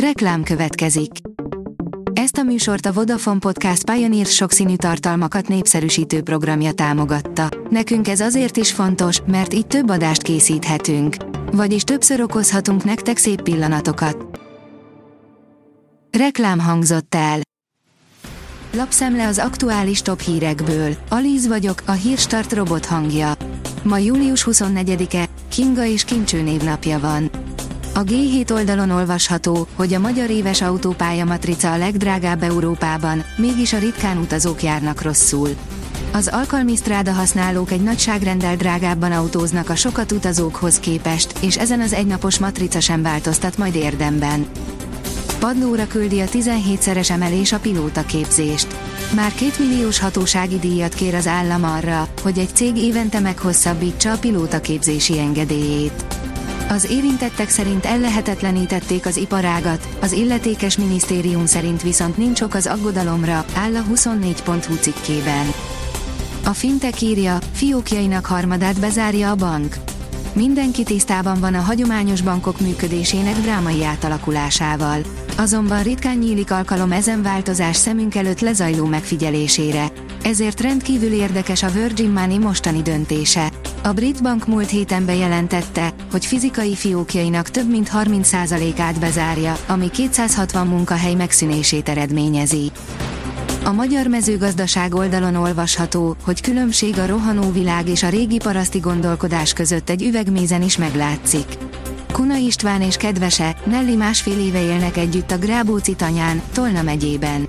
[0.00, 1.10] Reklám következik.
[2.12, 7.48] Ezt a műsort a Vodafone Podcast Pioneer sokszínű tartalmakat népszerűsítő programja támogatta.
[7.70, 11.16] Nekünk ez azért is fontos, mert így több adást készíthetünk.
[11.52, 14.40] Vagyis többször okozhatunk nektek szép pillanatokat.
[16.18, 17.40] Reklám hangzott el.
[18.72, 20.96] Lapszemle az aktuális top hírekből.
[21.08, 23.32] Alíz vagyok, a hírstart robot hangja.
[23.82, 27.45] Ma július 24-e, Kinga és Kincső névnapja van.
[27.96, 33.78] A G7 oldalon olvasható, hogy a magyar éves autópálya matrica a legdrágább Európában, mégis a
[33.78, 35.48] ritkán utazók járnak rosszul.
[36.12, 41.92] Az alkalmi stráda használók egy nagyságrendel drágábban autóznak a sokat utazókhoz képest, és ezen az
[41.92, 44.46] egynapos matrica sem változtat majd érdemben.
[45.38, 48.66] Padlóra küldi a 17-szeres emelés a pilótaképzést.
[49.14, 54.18] Már két milliós hatósági díjat kér az állam arra, hogy egy cég évente meghosszabbítsa a
[54.18, 56.15] pilótaképzési engedélyét.
[56.68, 63.44] Az érintettek szerint ellehetetlenítették az iparágat, az illetékes minisztérium szerint viszont nincs ok az aggodalomra,
[63.54, 65.46] áll a 24.hu cikkében.
[66.44, 69.74] A fintek írja, fiókjainak harmadát bezárja a bank.
[70.32, 74.98] Mindenki tisztában van a hagyományos bankok működésének drámai átalakulásával.
[75.38, 79.86] Azonban ritkán nyílik alkalom ezen változás szemünk előtt lezajló megfigyelésére.
[80.22, 83.52] Ezért rendkívül érdekes a Virgin Money mostani döntése.
[83.82, 90.66] A brit bank múlt héten bejelentette, hogy fizikai fiókjainak több mint 30%-át bezárja, ami 260
[90.66, 92.70] munkahely megszűnését eredményezi.
[93.64, 99.52] A magyar mezőgazdaság oldalon olvasható, hogy különbség a rohanó világ és a régi paraszti gondolkodás
[99.52, 101.46] között egy üvegmézen is meglátszik.
[102.16, 107.46] Kuna István és kedvese, Nelly másfél éve élnek együtt a Grábóci tanyán, Tolna megyében.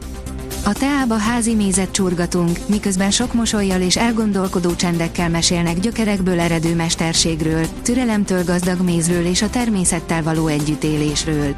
[0.66, 7.66] A teába házi mézet csurgatunk, miközben sok mosolyjal és elgondolkodó csendekkel mesélnek gyökerekből eredő mesterségről,
[7.82, 11.54] türelemtől gazdag mézről és a természettel való együttélésről.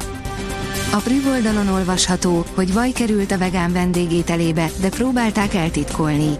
[0.92, 6.36] A Prüv oldalon olvasható, hogy vaj került a vegán vendégételébe, de próbálták eltitkolni.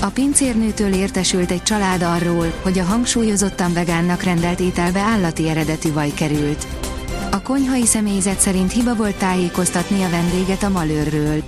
[0.00, 6.12] A pincérnőtől értesült egy család arról, hogy a hangsúlyozottan vegánnak rendelt ételbe állati eredetű vaj
[6.14, 6.66] került.
[7.30, 11.42] A konyhai személyzet szerint hiba volt tájékoztatni a vendéget a malőrről.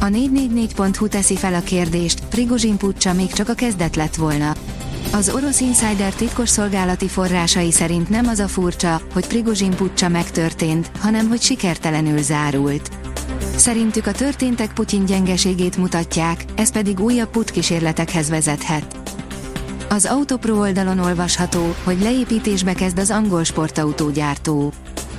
[0.00, 4.54] A 444.hu teszi fel a kérdést, Prigozsin pucsa még csak a kezdet lett volna.
[5.12, 10.90] Az orosz insider titkos szolgálati forrásai szerint nem az a furcsa, hogy Prigozsin pucsa megtörtént,
[10.98, 12.99] hanem hogy sikertelenül zárult.
[13.60, 18.96] Szerintük a történtek Putyin gyengeségét mutatják, ez pedig újabb put kísérletekhez vezethet.
[19.88, 24.72] Az Autopro oldalon olvasható, hogy leépítésbe kezd az angol sportautógyártó.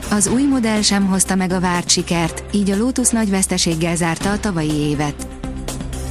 [0.10, 4.32] Az új modell sem hozta meg a várt sikert, így a Lotus nagy veszteséggel zárta
[4.32, 5.28] a tavalyi évet.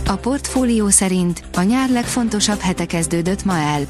[0.06, 3.86] A portfólió szerint a nyár legfontosabb hete kezdődött ma el.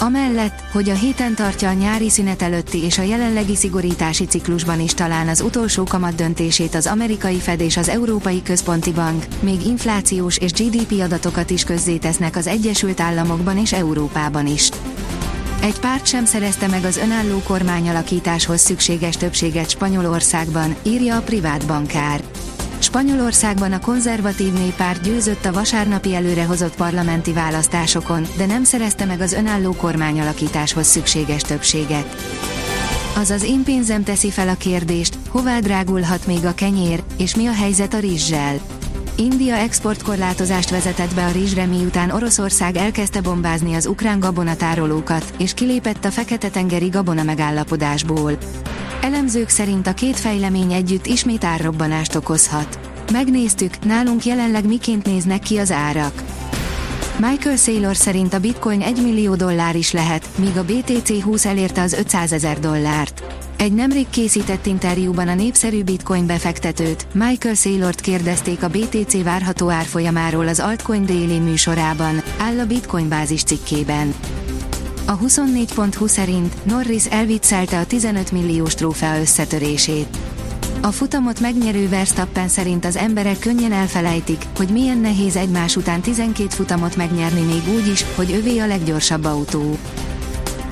[0.00, 4.94] Amellett, hogy a héten tartja a nyári szünet előtti és a jelenlegi szigorítási ciklusban is
[4.94, 10.38] talán az utolsó kamat döntését az amerikai Fed és az Európai Központi Bank, még inflációs
[10.38, 14.70] és GDP adatokat is közzétesznek az Egyesült Államokban és Európában is.
[15.62, 22.20] Egy párt sem szerezte meg az önálló kormányalakításhoz szükséges többséget Spanyolországban, írja a privát bankár.
[22.88, 29.32] Spanyolországban a konzervatív néppárt győzött a vasárnapi előrehozott parlamenti választásokon, de nem szerezte meg az
[29.32, 32.16] önálló kormányalakításhoz szükséges többséget.
[33.16, 37.52] Azaz én pénzem teszi fel a kérdést, hová drágulhat még a kenyér, és mi a
[37.52, 38.58] helyzet a rizssel.
[39.16, 46.04] India exportkorlátozást vezetett be a rizsre miután Oroszország elkezdte bombázni az ukrán gabonatárolókat, és kilépett
[46.04, 48.38] a Fekete-tengeri gabona megállapodásból.
[49.00, 52.78] Elemzők szerint a két fejlemény együtt ismét árrobbanást okozhat.
[53.12, 56.22] Megnéztük, nálunk jelenleg miként néznek ki az árak.
[57.18, 61.82] Michael Saylor szerint a bitcoin 1 millió dollár is lehet, míg a BTC 20 elérte
[61.82, 63.22] az 500 ezer dollárt.
[63.56, 70.48] Egy nemrég készített interjúban a népszerű bitcoin befektetőt, Michael Saylort kérdezték a BTC várható árfolyamáról
[70.48, 74.14] az Altcoin Daily műsorában, áll a Bitcoin bázis cikkében.
[75.08, 80.16] A 24.20 szerint Norris elviccelte a 15 milliós trófea összetörését.
[80.80, 86.48] A futamot megnyerő Verstappen szerint az emberek könnyen elfelejtik, hogy milyen nehéz egymás után 12
[86.48, 89.78] futamot megnyerni még úgy is, hogy övé a leggyorsabb autó.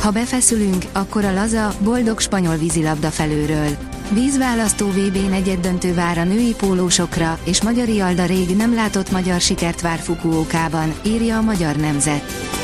[0.00, 3.76] Ha befeszülünk, akkor a laza, boldog spanyol vízilabda felőről.
[4.12, 9.80] Vízválasztó VB negyeddöntő vár a női pólósokra, és Magyari Alda rég nem látott magyar sikert
[9.80, 12.55] vár Fukuókában, írja a Magyar Nemzet.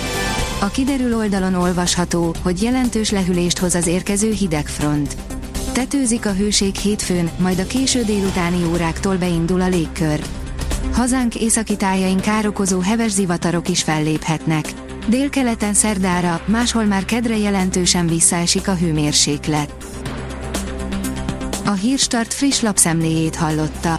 [0.62, 5.16] A kiderül oldalon olvasható, hogy jelentős lehűlést hoz az érkező hidegfront.
[5.72, 10.20] Tetőzik a hőség hétfőn, majd a késő délutáni óráktól beindul a légkör.
[10.92, 14.64] Hazánk északi tájain károkozó heves zivatarok is felléphetnek.
[15.06, 19.74] Délkeleten szerdára, máshol már kedre jelentősen visszaesik a hőmérséklet.
[21.64, 23.98] A Hírstart friss lapszemléjét hallotta.